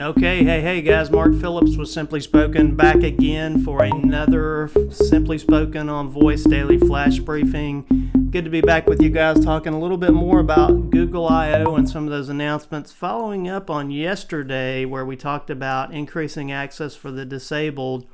[0.00, 5.90] Okay, hey, hey guys, Mark Phillips with Simply Spoken back again for another Simply Spoken
[5.90, 7.84] on Voice Daily Flash Briefing.
[8.30, 11.74] Good to be back with you guys talking a little bit more about Google I.O.
[11.74, 12.92] and some of those announcements.
[12.92, 18.06] Following up on yesterday, where we talked about increasing access for the disabled,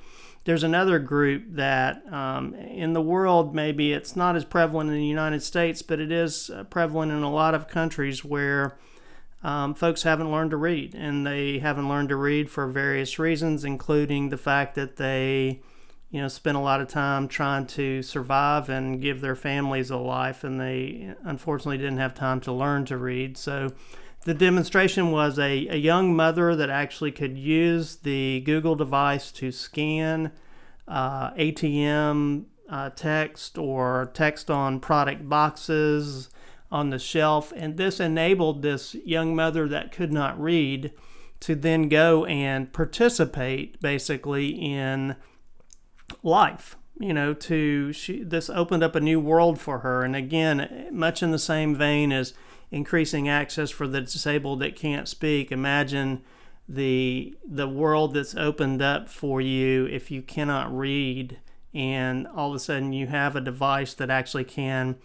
[0.43, 5.07] there's another group that um, in the world, maybe it's not as prevalent in the
[5.07, 8.77] United States, but it is uh, prevalent in a lot of countries where
[9.43, 13.65] um, folks haven't learned to read, and they haven't learned to read for various reasons,
[13.65, 15.61] including the fact that they,
[16.11, 19.97] you know, spend a lot of time trying to survive and give their families a
[19.97, 23.37] life, and they unfortunately didn't have time to learn to read.
[23.37, 23.73] So,
[24.25, 29.53] the demonstration was a, a young mother that actually could use the Google device to
[29.53, 30.33] scan
[30.89, 36.31] uh, ATM uh, text or text on product boxes
[36.71, 37.53] on the shelf.
[37.57, 40.93] And this enabled this young mother that could not read
[41.41, 45.17] to then go and participate basically in
[46.23, 46.77] life.
[46.99, 50.03] You know, to she, this opened up a new world for her.
[50.03, 52.33] And again, much in the same vein as
[52.71, 55.53] increasing access for the disabled that can't speak.
[55.53, 56.23] Imagine
[56.69, 61.39] the the world that's opened up for you if you cannot read
[61.73, 64.97] and all of a sudden you have a device that actually can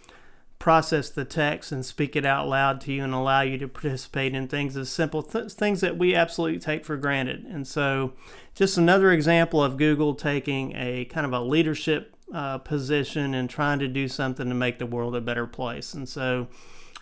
[0.62, 4.32] process the text and speak it out loud to you and allow you to participate
[4.32, 7.44] in things as simple th- things that we absolutely take for granted.
[7.46, 8.12] And so,
[8.54, 13.80] just another example of Google taking a kind of a leadership uh, position and trying
[13.80, 15.94] to do something to make the world a better place.
[15.94, 16.46] And so,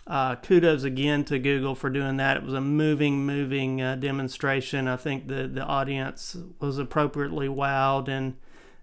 [0.07, 2.37] uh, kudos again to Google for doing that.
[2.37, 4.87] It was a moving, moving uh, demonstration.
[4.87, 8.37] I think the the audience was appropriately wowed and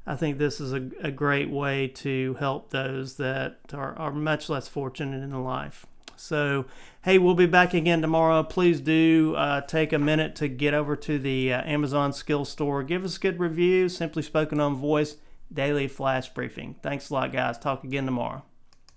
[0.08, 4.48] I think this is a, a great way to help those that are, are much
[4.48, 5.84] less fortunate in life.
[6.16, 6.64] So,
[7.02, 8.42] hey, we'll be back again tomorrow.
[8.42, 12.82] Please do uh, take a minute to get over to the uh, Amazon Skill Store.
[12.82, 13.90] Give us a good review.
[13.90, 15.16] Simply Spoken on Voice
[15.52, 16.76] Daily Flash Briefing.
[16.82, 17.58] Thanks a lot, guys.
[17.58, 18.42] Talk again tomorrow.